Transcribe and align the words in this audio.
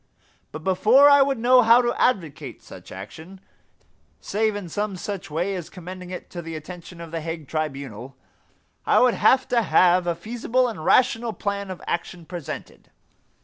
But 0.51 0.63
before 0.63 1.07
I 1.11 1.21
would 1.21 1.37
know 1.37 1.61
how 1.61 1.83
to 1.83 1.93
advocate 2.01 2.63
such 2.63 2.91
action, 2.91 3.39
save 4.19 4.55
in 4.55 4.67
some 4.67 4.95
such 4.95 5.29
way 5.29 5.53
as 5.53 5.69
commending 5.69 6.09
it 6.09 6.31
to 6.31 6.41
the 6.41 6.55
attention 6.55 6.99
of 6.99 7.11
The 7.11 7.21
Hague 7.21 7.47
Tribunal, 7.47 8.17
I 8.83 8.97
would 8.97 9.13
have 9.13 9.47
to 9.49 9.61
have 9.61 10.07
a 10.07 10.15
feasible 10.15 10.67
and 10.67 10.83
rational 10.83 11.33
plan 11.33 11.69
of 11.69 11.83
action 11.87 12.25
presented. 12.25 12.89